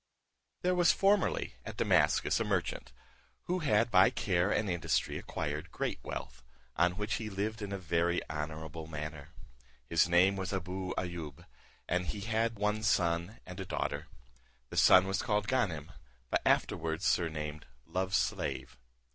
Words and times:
There 0.63 0.73
was 0.73 0.91
formerly 0.91 1.57
at 1.63 1.77
Damascus 1.77 2.39
a 2.39 2.43
merchant, 2.43 2.91
who 3.43 3.59
had 3.59 3.91
by 3.91 4.09
care 4.09 4.49
and 4.49 4.67
industry 4.67 5.19
acquired 5.19 5.69
great 5.71 5.99
wealth, 6.03 6.41
on 6.75 6.93
which 6.93 7.17
he 7.21 7.29
lived 7.29 7.61
in 7.61 7.71
a 7.71 7.77
very 7.77 8.19
honourable 8.27 8.87
manner. 8.87 9.29
His 9.85 10.09
name 10.09 10.37
was 10.37 10.51
Abou 10.51 10.95
Ayoub, 10.97 11.45
and 11.87 12.07
he 12.07 12.21
had 12.21 12.57
one 12.57 12.81
son 12.81 13.37
and 13.45 13.59
a 13.59 13.63
daughter. 13.65 14.07
The 14.71 14.77
son 14.77 15.05
was 15.05 15.21
called 15.21 15.47
Ganem, 15.47 15.91
but 16.31 16.41
afterwards 16.47 17.05
surnamed 17.05 17.67
Love's 17.85 18.17
slave. 18.17 18.79